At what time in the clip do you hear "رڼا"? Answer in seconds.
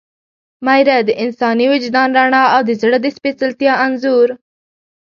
2.17-2.43